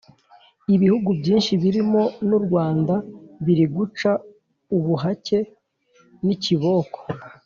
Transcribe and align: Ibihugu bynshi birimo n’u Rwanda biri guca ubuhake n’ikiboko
Ibihugu 0.75 1.09
bynshi 1.19 1.53
birimo 1.63 2.01
n’u 2.27 2.39
Rwanda 2.45 2.93
biri 3.45 3.65
guca 3.75 4.11
ubuhake 4.77 5.39
n’ikiboko 6.25 6.97